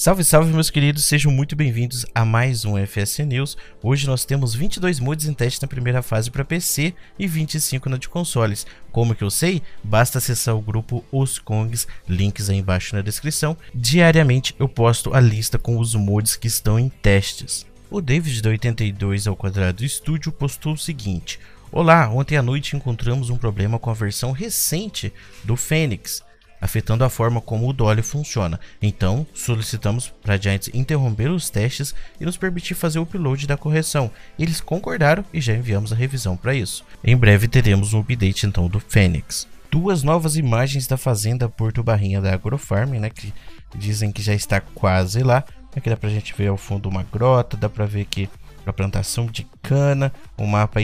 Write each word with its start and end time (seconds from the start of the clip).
Salve, 0.00 0.24
salve 0.24 0.50
meus 0.50 0.70
queridos, 0.70 1.04
sejam 1.04 1.30
muito 1.30 1.54
bem-vindos 1.54 2.06
a 2.14 2.24
mais 2.24 2.64
um 2.64 2.74
FS 2.78 3.18
News. 3.18 3.54
Hoje 3.82 4.06
nós 4.06 4.24
temos 4.24 4.54
22 4.54 4.98
mods 4.98 5.26
em 5.26 5.34
teste 5.34 5.60
na 5.60 5.68
primeira 5.68 6.00
fase 6.00 6.30
para 6.30 6.42
PC 6.42 6.94
e 7.18 7.26
25 7.26 7.90
na 7.90 7.98
de 7.98 8.08
consoles. 8.08 8.66
Como 8.90 9.14
que 9.14 9.22
eu 9.22 9.28
sei? 9.28 9.60
Basta 9.84 10.16
acessar 10.16 10.56
o 10.56 10.62
grupo 10.62 11.04
Os 11.12 11.38
Kongs, 11.38 11.86
links 12.08 12.48
aí 12.48 12.56
embaixo 12.56 12.96
na 12.96 13.02
descrição. 13.02 13.54
Diariamente 13.74 14.54
eu 14.58 14.66
posto 14.66 15.12
a 15.12 15.20
lista 15.20 15.58
com 15.58 15.78
os 15.78 15.94
mods 15.94 16.34
que 16.34 16.48
estão 16.48 16.78
em 16.78 16.88
testes. 16.88 17.66
O 17.90 18.00
David 18.00 18.40
da 18.40 18.48
82 18.48 19.26
ao 19.26 19.36
quadrado 19.36 19.86
Studio 19.86 20.32
postou 20.32 20.72
o 20.72 20.78
seguinte: 20.78 21.38
Olá, 21.70 22.08
ontem 22.08 22.38
à 22.38 22.42
noite 22.42 22.74
encontramos 22.74 23.28
um 23.28 23.36
problema 23.36 23.78
com 23.78 23.90
a 23.90 23.94
versão 23.94 24.32
recente 24.32 25.12
do 25.44 25.58
Fênix 25.58 26.22
afetando 26.60 27.04
a 27.04 27.08
forma 27.08 27.40
como 27.40 27.68
o 27.68 27.72
Dolly 27.72 28.02
funciona. 28.02 28.60
Então, 28.82 29.26
solicitamos 29.34 30.12
para 30.22 30.34
a 30.34 30.36
Giants 30.36 30.70
interromper 30.74 31.30
os 31.30 31.48
testes 31.48 31.94
e 32.20 32.24
nos 32.24 32.36
permitir 32.36 32.74
fazer 32.74 32.98
o 32.98 33.02
upload 33.02 33.46
da 33.46 33.56
correção. 33.56 34.10
Eles 34.38 34.60
concordaram 34.60 35.24
e 35.32 35.40
já 35.40 35.54
enviamos 35.54 35.92
a 35.92 35.96
revisão 35.96 36.36
para 36.36 36.54
isso. 36.54 36.84
Em 37.02 37.16
breve 37.16 37.48
teremos 37.48 37.94
um 37.94 38.00
update 38.00 38.46
então 38.46 38.68
do 38.68 38.80
Fênix. 38.80 39.48
Duas 39.70 40.02
novas 40.02 40.36
imagens 40.36 40.86
da 40.86 40.96
fazenda 40.96 41.48
Porto 41.48 41.82
Barrinha 41.82 42.20
da 42.20 42.34
Agrofarm, 42.34 42.90
né, 42.98 43.08
que 43.08 43.32
dizem 43.74 44.10
que 44.10 44.20
já 44.20 44.34
está 44.34 44.60
quase 44.60 45.22
lá. 45.22 45.44
Aqui 45.74 45.88
dá 45.88 45.96
pra 45.96 46.10
gente 46.10 46.34
ver 46.36 46.48
ao 46.48 46.56
fundo 46.56 46.88
uma 46.88 47.04
grota, 47.04 47.56
dá 47.56 47.68
pra 47.68 47.86
ver 47.86 48.04
que 48.04 48.28
a 48.66 48.72
plantação 48.72 49.26
de 49.26 49.46
cana, 49.62 50.12
um 50.38 50.46
mapa 50.46 50.80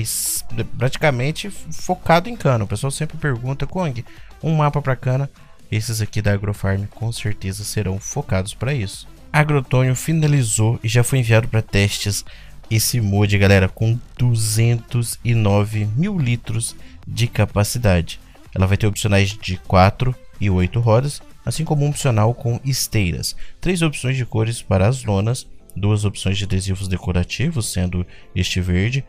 praticamente 0.79 1.51
focado 1.51 2.29
em 2.29 2.37
cana. 2.37 2.65
O 2.65 2.67
pessoal 2.69 2.91
sempre 2.91 3.17
pergunta, 3.17 3.67
Kong, 3.67 4.05
um 4.43 4.55
mapa 4.55 4.81
para 4.81 4.97
cana, 4.97 5.31
esses 5.71 6.01
aqui 6.01 6.23
da 6.23 6.33
Agrofarm 6.33 6.87
com 6.87 7.11
certeza 7.13 7.65
serão 7.65 7.99
focados 7.99 8.55
para 8.55 8.75
isso. 8.75 9.07
Agrotônio 9.33 9.95
finalizou 9.95 10.79
e 10.83 10.89
já 10.89 11.03
foi 11.03 11.19
enviado 11.19 11.49
para 11.49 11.63
testes 11.63 12.25
esse 12.71 13.01
mod, 13.01 13.37
galera, 13.39 13.69
com 13.69 13.99
209 14.19 15.89
mil 15.97 16.19
litros 16.19 16.75
de 17.07 17.27
capacidade. 17.27 18.19
Ela 18.55 18.67
vai 18.67 18.77
ter 18.77 18.87
opcionais 18.87 19.31
de 19.31 19.57
4 19.59 20.15
e 20.41 20.51
8 20.51 20.81
rodas, 20.81 21.21
assim 21.45 21.65
como 21.65 21.85
um 21.85 21.91
opcional 21.91 22.35
com 22.35 22.61
esteiras. 22.65 23.37
Três 23.61 23.83
opções 23.83 24.17
de 24.17 24.25
cores 24.25 24.63
para 24.63 24.89
as 24.89 25.05
lonas, 25.05 25.47
duas 25.77 26.05
opções 26.05 26.39
de 26.39 26.45
adesivos 26.45 26.89
decorativos, 26.89 27.73
sendo 27.73 28.07
este 28.35 28.61
verde 28.61 29.05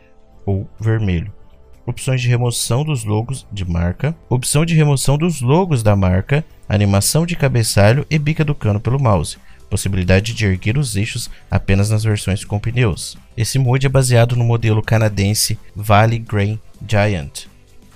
ou 0.46 0.70
vermelho 0.80 1.37
opções 1.88 2.22
de 2.22 2.28
remoção 2.28 2.84
dos 2.84 3.06
logos 3.06 3.48
de 3.52 3.64
marca, 3.64 4.14
opção 4.30 4.66
de 4.66 4.76
remoção 4.76 5.18
dos 5.18 5.42
logos 5.42 5.82
da 5.82 5.96
marca, 5.96 6.44
animação 6.68 7.26
de 7.26 7.36
cabeçalho 7.36 8.06
e 8.10 8.20
bica 8.20 8.44
do 8.44 8.54
cano 8.54 8.80
pelo 8.80 9.00
mouse, 9.00 9.38
possibilidade 9.70 10.34
de 10.34 10.46
erguer 10.46 10.78
os 10.78 10.98
eixos 10.98 11.30
apenas 11.50 11.90
nas 11.90 12.04
versões 12.04 12.44
com 12.44 12.60
pneus. 12.60 13.18
Esse 13.38 13.58
mod 13.58 13.86
é 13.86 13.90
baseado 13.90 14.36
no 14.36 14.44
modelo 14.44 14.84
canadense 14.84 15.58
Valley 15.74 16.20
Grain 16.20 16.60
Giant, 16.86 17.48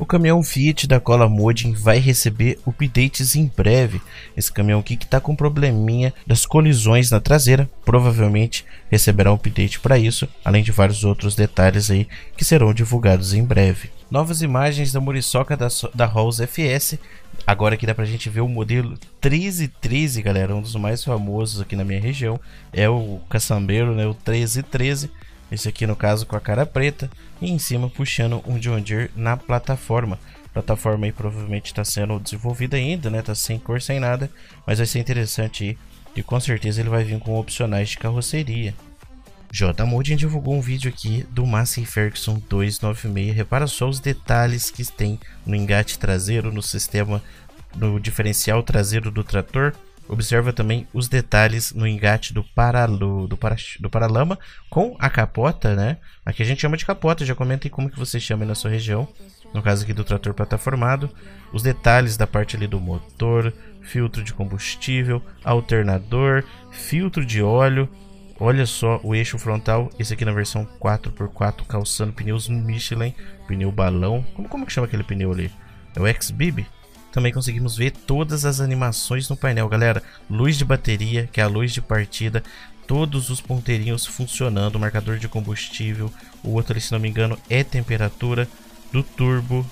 o 0.01 0.05
caminhão 0.05 0.41
Fiat 0.41 0.87
da 0.87 0.99
Cola 0.99 1.29
Modin 1.29 1.73
vai 1.73 1.99
receber 1.99 2.57
updates 2.65 3.35
em 3.35 3.45
breve. 3.55 4.01
Esse 4.35 4.51
caminhão 4.51 4.79
aqui 4.79 4.97
que 4.97 5.05
está 5.05 5.19
com 5.19 5.35
probleminha 5.35 6.11
das 6.25 6.43
colisões 6.43 7.11
na 7.11 7.19
traseira, 7.19 7.69
provavelmente 7.85 8.65
receberá 8.89 9.31
um 9.31 9.35
update 9.35 9.79
para 9.79 9.99
isso, 9.99 10.27
além 10.43 10.63
de 10.63 10.71
vários 10.71 11.03
outros 11.03 11.35
detalhes 11.35 11.91
aí 11.91 12.07
que 12.35 12.43
serão 12.43 12.73
divulgados 12.73 13.35
em 13.35 13.45
breve. 13.45 13.91
Novas 14.09 14.41
imagens 14.41 14.91
da 14.91 14.99
muriçoca 14.99 15.55
da, 15.55 15.67
da 15.93 16.07
Rolls 16.07 16.41
FS. 16.47 16.97
Agora 17.45 17.75
aqui 17.75 17.85
dá 17.85 17.93
pra 17.93 18.03
gente 18.03 18.27
ver 18.27 18.41
o 18.41 18.47
modelo 18.47 18.97
1313, 19.23 20.19
galera, 20.23 20.55
um 20.55 20.63
dos 20.63 20.75
mais 20.75 21.03
famosos 21.03 21.61
aqui 21.61 21.75
na 21.75 21.85
minha 21.85 22.01
região. 22.01 22.39
É 22.73 22.89
o 22.89 23.19
caçambeiro, 23.29 23.93
né, 23.93 24.07
o 24.07 24.17
1313 24.25 25.11
esse 25.51 25.67
aqui 25.67 25.85
no 25.85 25.95
caso 25.95 26.25
com 26.25 26.35
a 26.35 26.41
cara 26.41 26.65
preta 26.65 27.09
e 27.41 27.51
em 27.51 27.59
cima 27.59 27.89
puxando 27.89 28.41
um 28.47 28.57
John 28.57 28.79
Deere 28.79 29.11
na 29.15 29.35
plataforma. 29.35 30.17
Plataforma 30.53 31.05
aí 31.05 31.11
provavelmente 31.11 31.67
está 31.67 31.83
sendo 31.83 32.19
desenvolvida 32.19 32.77
ainda, 32.77 33.09
né? 33.09 33.21
Tá 33.21 33.35
sem 33.35 33.59
cor, 33.59 33.81
sem 33.81 33.99
nada, 33.99 34.29
mas 34.65 34.79
vai 34.79 34.87
ser 34.87 34.99
interessante 34.99 35.63
aí 35.63 35.77
e 36.15 36.23
com 36.23 36.39
certeza 36.39 36.81
ele 36.81 36.89
vai 36.89 37.03
vir 37.03 37.19
com 37.19 37.37
opcionais 37.37 37.89
de 37.89 37.97
carroceria. 37.97 38.73
J. 39.51 39.85
Modin 39.85 40.15
divulgou 40.15 40.55
um 40.55 40.61
vídeo 40.61 40.89
aqui 40.89 41.25
do 41.29 41.45
Massey 41.45 41.85
Ferguson 41.85 42.41
296. 42.49 43.35
Repara 43.35 43.67
só 43.67 43.89
os 43.89 43.99
detalhes 43.99 44.71
que 44.71 44.85
tem 44.85 45.19
no 45.45 45.55
engate 45.55 45.99
traseiro, 45.99 46.53
no 46.53 46.61
sistema, 46.61 47.21
no 47.75 47.99
diferencial 47.99 48.63
traseiro 48.63 49.11
do 49.11 49.23
trator 49.23 49.73
Observa 50.07 50.51
também 50.51 50.87
os 50.93 51.07
detalhes 51.07 51.71
no 51.73 51.87
engate 51.87 52.33
do, 52.33 52.43
paralo, 52.43 53.27
do, 53.27 53.37
para, 53.37 53.55
do 53.79 53.89
paralama 53.89 54.37
com 54.69 54.95
a 54.99 55.09
capota, 55.09 55.75
né? 55.75 55.97
Aqui 56.25 56.43
a 56.43 56.45
gente 56.45 56.61
chama 56.61 56.75
de 56.75 56.85
capota, 56.85 57.25
já 57.25 57.33
comenta 57.33 57.65
aí 57.65 57.69
como 57.69 57.89
que 57.89 57.97
você 57.97 58.19
chama 58.19 58.45
na 58.45 58.55
sua 58.55 58.71
região. 58.71 59.07
No 59.53 59.61
caso 59.61 59.83
aqui 59.83 59.93
do 59.93 60.03
trator 60.03 60.33
plataformado, 60.33 61.09
os 61.53 61.61
detalhes 61.61 62.17
da 62.17 62.25
parte 62.25 62.55
ali 62.55 62.67
do 62.67 62.79
motor, 62.79 63.53
filtro 63.81 64.23
de 64.23 64.33
combustível, 64.33 65.21
alternador, 65.43 66.43
filtro 66.71 67.25
de 67.25 67.41
óleo. 67.41 67.89
Olha 68.39 68.65
só 68.65 68.99
o 69.03 69.13
eixo 69.13 69.37
frontal, 69.37 69.89
esse 69.99 70.13
aqui 70.13 70.25
na 70.25 70.31
versão 70.31 70.67
4x4, 70.79 71.65
calçando 71.67 72.13
pneus 72.13 72.49
Michelin, 72.49 73.13
pneu 73.47 73.71
balão. 73.71 74.25
Como, 74.33 74.49
como 74.49 74.65
que 74.65 74.73
chama 74.73 74.87
aquele 74.87 75.03
pneu 75.03 75.31
ali? 75.31 75.51
É 75.95 76.01
o 76.01 76.07
X-Bib? 76.07 76.65
Também 77.11 77.33
conseguimos 77.33 77.75
ver 77.75 77.91
todas 77.91 78.45
as 78.45 78.61
animações 78.61 79.27
no 79.29 79.35
painel, 79.35 79.67
galera. 79.67 80.01
Luz 80.29 80.57
de 80.57 80.63
bateria, 80.63 81.27
que 81.31 81.41
é 81.41 81.43
a 81.43 81.47
luz 81.47 81.73
de 81.73 81.81
partida, 81.81 82.43
todos 82.87 83.29
os 83.29 83.41
ponteirinhos 83.41 84.05
funcionando, 84.05 84.79
marcador 84.79 85.17
de 85.17 85.27
combustível, 85.27 86.11
o 86.43 86.51
outro 86.51 86.73
ali, 86.73 86.81
se 86.81 86.91
não 86.91 86.99
me 86.99 87.09
engano, 87.09 87.37
é 87.49 87.63
temperatura 87.63 88.47
do 88.91 89.03
turbo. 89.03 89.65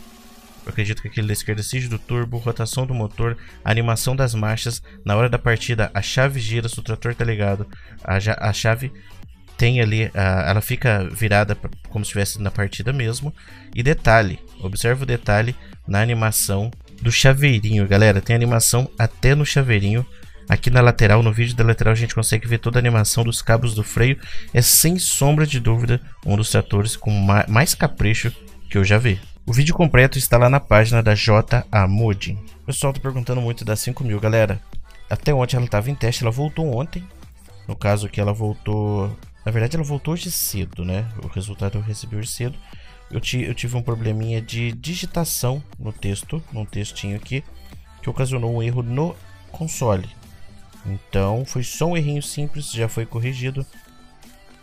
Eu 0.66 0.72
acredito 0.72 1.02
que 1.02 1.08
aquele 1.08 1.28
da 1.28 1.34
esquerda 1.34 1.64
seja 1.64 1.90
do 1.90 1.98
turbo, 1.98 2.38
rotação 2.38 2.86
do 2.86 2.94
motor, 2.94 3.38
animação 3.64 4.16
das 4.16 4.36
marchas. 4.36 4.82
Na 5.04 5.16
hora 5.16 5.30
da 5.30 5.40
partida, 5.40 5.90
a 5.94 6.02
chave 6.02 6.40
gira, 6.40 6.70
se 6.70 6.80
o 6.80 6.84
trator 6.84 7.16
tá 7.16 7.26
ligado, 7.26 7.66
a, 8.04 8.18
a 8.50 8.54
chave 8.54 8.92
tem 9.58 9.82
ali, 9.82 10.10
ela 10.14 10.62
fica 10.62 11.10
virada 11.12 11.58
como 11.90 12.06
se 12.06 12.10
estivesse 12.10 12.42
na 12.42 12.50
partida 12.50 12.94
mesmo. 12.94 13.34
E 13.76 13.84
detalhe, 13.84 14.40
observe 14.62 15.04
o 15.04 15.06
detalhe 15.06 15.54
na 15.86 16.02
animação 16.02 16.72
do 17.02 17.12
chaveirinho, 17.12 17.88
galera. 17.88 18.22
Tem 18.22 18.36
animação 18.36 18.90
até 18.98 19.36
no 19.36 19.46
chaveirinho. 19.46 20.06
Aqui 20.48 20.70
na 20.70 20.82
lateral, 20.82 21.22
no 21.22 21.32
vídeo 21.32 21.56
da 21.56 21.64
lateral, 21.64 21.92
a 21.92 21.96
gente 21.96 22.16
consegue 22.16 22.48
ver 22.48 22.58
toda 22.58 22.80
a 22.80 22.82
animação 22.82 23.24
dos 23.24 23.42
cabos 23.42 23.76
do 23.76 23.84
freio. 23.84 24.20
É 24.54 24.62
sem 24.62 24.98
sombra 24.98 25.46
de 25.46 25.60
dúvida 25.60 26.02
um 26.26 26.36
dos 26.36 26.50
tratores 26.50 26.96
com 26.96 27.12
mais 27.48 27.76
capricho 27.76 28.32
que 28.70 28.78
eu 28.78 28.84
já 28.84 28.98
vi. 28.98 29.20
O 29.46 29.54
vídeo 29.54 29.76
completo 29.76 30.18
está 30.18 30.38
lá 30.38 30.50
na 30.50 30.60
página 30.60 31.04
da 31.04 31.14
JA 31.14 31.88
Mod. 31.88 32.34
O 32.64 32.66
pessoal 32.66 32.94
tá 32.94 33.00
perguntando 33.00 33.42
muito 33.42 33.64
da 33.64 33.76
5000, 33.76 34.20
galera. 34.20 34.62
Até 35.10 35.34
ontem 35.34 35.56
ela 35.56 35.66
estava 35.66 35.90
em 35.90 35.96
teste, 35.96 36.24
ela 36.24 36.32
voltou 36.32 36.76
ontem. 36.76 37.04
No 37.68 37.76
caso 37.76 38.10
que 38.10 38.20
ela 38.20 38.34
voltou... 38.34 39.16
Na 39.46 39.52
verdade 39.52 39.76
ela 39.76 39.86
voltou 39.86 40.14
hoje 40.14 40.32
cedo, 40.32 40.84
né? 40.84 41.08
O 41.24 41.28
resultado 41.28 41.78
eu 41.78 41.82
recebi 41.82 42.16
hoje 42.16 42.30
cedo 42.30 42.58
eu, 43.12 43.22
eu 43.42 43.56
tive 43.56 43.76
um 43.76 43.82
probleminha 43.82 44.42
de 44.42 44.72
digitação 44.72 45.64
no 45.78 45.92
texto, 45.92 46.42
num 46.52 46.66
textinho 46.66 47.16
aqui, 47.16 47.44
que 48.02 48.10
ocasionou 48.10 48.56
um 48.56 48.62
erro 48.62 48.84
no 48.84 49.16
console. 49.52 50.10
Então 50.86 51.44
foi 51.46 51.64
só 51.64 51.88
um 51.88 51.98
errinho 51.98 52.22
simples, 52.22 52.72
já 52.72 52.88
foi 52.88 53.06
corrigido. 53.06 53.66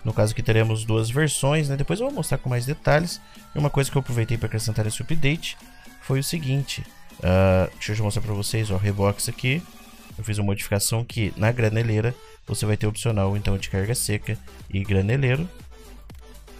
No 0.04 0.12
caso 0.12 0.32
aqui 0.32 0.42
teremos 0.42 0.84
duas 0.84 1.10
versões, 1.10 1.68
né? 1.68 1.76
Depois 1.76 1.98
eu 1.98 2.06
vou 2.06 2.14
mostrar 2.14 2.38
com 2.38 2.48
mais 2.48 2.64
detalhes. 2.64 3.20
E 3.54 3.58
uma 3.58 3.68
coisa 3.68 3.90
que 3.90 3.96
eu 3.96 4.00
aproveitei 4.00 4.38
para 4.38 4.46
acrescentar 4.46 4.84
nesse 4.84 5.02
update 5.02 5.58
foi 6.00 6.20
o 6.20 6.24
seguinte. 6.24 6.84
Uh, 7.18 7.70
deixa 7.74 7.92
eu 7.92 8.04
mostrar 8.04 8.22
para 8.22 8.32
vocês, 8.32 8.70
ó, 8.70 8.74
o 8.74 8.78
Rebox 8.78 9.28
aqui. 9.28 9.60
Eu 10.16 10.24
fiz 10.24 10.38
uma 10.38 10.46
modificação 10.46 11.04
que 11.04 11.32
na 11.36 11.50
graneleira 11.50 12.14
você 12.46 12.64
vai 12.64 12.76
ter 12.76 12.86
opcional 12.86 13.36
então 13.36 13.58
de 13.58 13.68
carga 13.68 13.94
seca 13.94 14.38
e 14.70 14.82
graneleiro. 14.82 15.48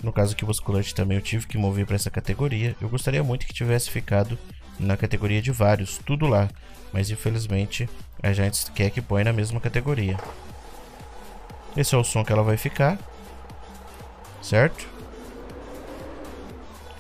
No 0.07 0.13
caso 0.13 0.35
aqui 0.35 0.45
o 0.45 0.47
basculante 0.47 0.95
também 0.95 1.19
eu 1.19 1.23
tive 1.23 1.49
que 1.49 1.59
mover 1.59 1.85
para 1.85 1.97
essa 1.97 2.09
categoria. 2.09 2.77
Eu 2.81 2.89
gostaria 2.89 3.25
muito 3.25 3.45
que 3.45 3.53
tivesse 3.53 3.91
ficado 3.91 4.39
na 4.79 4.97
categoria 4.97 5.43
de 5.43 5.51
vários, 5.51 5.99
tudo 5.99 6.29
lá. 6.29 6.49
Mas 6.93 7.11
infelizmente 7.11 7.91
a 8.23 8.33
gente 8.33 8.71
quer 8.71 8.89
que 8.91 9.03
põe 9.03 9.25
na 9.25 9.33
mesma 9.33 9.59
categoria. 9.59 10.17
Esse 11.77 11.93
é 11.93 11.99
o 11.99 12.05
som 12.05 12.25
que 12.25 12.33
ela 12.33 12.45
vai 12.45 12.57
ficar. 12.57 12.97
Certo? 14.41 14.87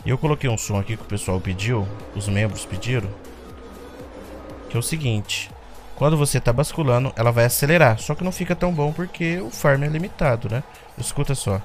E 0.04 0.10
eu 0.10 0.18
coloquei 0.18 0.50
um 0.50 0.58
som 0.58 0.76
aqui 0.76 0.96
que 0.96 1.04
o 1.04 1.06
pessoal 1.06 1.40
pediu, 1.40 1.86
os 2.12 2.26
membros 2.26 2.66
pediram. 2.66 3.08
Que 4.68 4.76
é 4.76 4.80
o 4.80 4.82
seguinte. 4.82 5.48
Quando 5.94 6.16
você 6.16 6.38
está 6.38 6.52
basculando, 6.52 7.12
ela 7.14 7.30
vai 7.30 7.44
acelerar. 7.44 8.00
Só 8.00 8.16
que 8.16 8.24
não 8.24 8.32
fica 8.32 8.56
tão 8.56 8.74
bom 8.74 8.92
porque 8.92 9.38
o 9.38 9.48
farm 9.48 9.84
é 9.84 9.86
limitado, 9.86 10.48
né? 10.50 10.64
Escuta 10.98 11.36
só. 11.36 11.62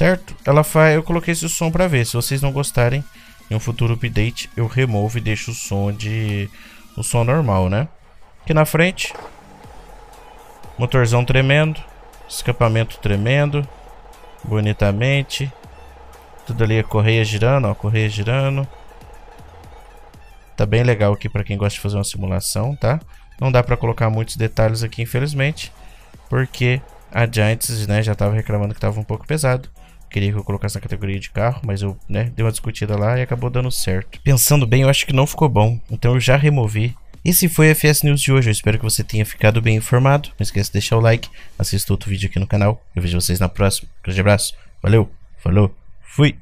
Certo? 0.00 0.34
Ela 0.46 0.64
faz, 0.64 0.94
eu 0.94 1.02
coloquei 1.02 1.32
esse 1.32 1.46
som 1.46 1.70
para 1.70 1.86
ver. 1.86 2.06
Se 2.06 2.14
vocês 2.14 2.40
não 2.40 2.50
gostarem, 2.50 3.04
em 3.50 3.54
um 3.54 3.60
futuro 3.60 3.92
update 3.92 4.48
eu 4.56 4.66
removo 4.66 5.18
e 5.18 5.20
deixo 5.20 5.50
o 5.50 5.54
som 5.54 5.92
de 5.92 6.48
o 6.96 7.02
som 7.02 7.22
normal, 7.22 7.68
né? 7.68 7.86
Aqui 8.42 8.54
na 8.54 8.64
frente, 8.64 9.12
motorzão 10.78 11.22
tremendo, 11.22 11.78
escapamento 12.26 12.98
tremendo, 12.98 13.68
bonitamente. 14.42 15.52
Tudo 16.46 16.64
ali 16.64 16.78
a 16.78 16.82
correia 16.82 17.22
girando, 17.22 17.68
ó, 17.68 17.74
correia 17.74 18.08
girando. 18.08 18.66
Tá 20.56 20.64
bem 20.64 20.82
legal 20.82 21.12
aqui 21.12 21.28
para 21.28 21.44
quem 21.44 21.58
gosta 21.58 21.74
de 21.74 21.80
fazer 21.80 21.96
uma 21.98 22.04
simulação, 22.04 22.74
tá? 22.74 22.98
Não 23.38 23.52
dá 23.52 23.62
para 23.62 23.76
colocar 23.76 24.08
muitos 24.08 24.36
detalhes 24.36 24.82
aqui, 24.82 25.02
infelizmente, 25.02 25.70
porque 26.30 26.80
a 27.12 27.26
Giants 27.30 27.86
né, 27.86 28.02
já 28.02 28.12
estava 28.12 28.34
reclamando 28.34 28.72
que 28.72 28.78
estava 28.78 28.98
um 28.98 29.04
pouco 29.04 29.26
pesado. 29.26 29.68
Queria 30.10 30.32
que 30.32 30.38
eu 30.38 30.44
colocasse 30.44 30.74
na 30.74 30.80
categoria 30.80 31.18
de 31.18 31.30
carro, 31.30 31.62
mas 31.64 31.82
eu 31.82 31.96
né, 32.08 32.32
dei 32.34 32.44
uma 32.44 32.50
discutida 32.50 32.98
lá 32.98 33.18
e 33.18 33.22
acabou 33.22 33.48
dando 33.48 33.70
certo. 33.70 34.20
Pensando 34.22 34.66
bem, 34.66 34.82
eu 34.82 34.88
acho 34.88 35.06
que 35.06 35.12
não 35.12 35.26
ficou 35.26 35.48
bom, 35.48 35.80
então 35.90 36.14
eu 36.14 36.20
já 36.20 36.36
removi. 36.36 36.94
Esse 37.24 37.48
foi 37.48 37.70
o 37.70 37.74
FS 37.74 38.02
News 38.02 38.20
de 38.20 38.32
hoje, 38.32 38.48
eu 38.48 38.52
espero 38.52 38.78
que 38.78 38.84
você 38.84 39.04
tenha 39.04 39.24
ficado 39.24 39.62
bem 39.62 39.76
informado. 39.76 40.30
Não 40.30 40.42
esqueça 40.42 40.70
de 40.70 40.74
deixar 40.74 40.96
o 40.96 41.00
like, 41.00 41.28
assista 41.58 41.92
outro 41.92 42.10
vídeo 42.10 42.28
aqui 42.28 42.38
no 42.38 42.46
canal. 42.46 42.82
Eu 42.94 43.02
vejo 43.02 43.20
vocês 43.20 43.38
na 43.38 43.48
próxima. 43.48 43.88
Grande 44.02 44.20
abraço, 44.20 44.54
valeu, 44.82 45.08
falou, 45.38 45.74
fui! 46.02 46.36